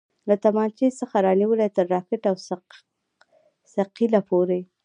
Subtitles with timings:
[0.29, 2.35] له تمانچې څخه رانيولې تر راکټ او
[3.77, 4.59] ثقيله پورې.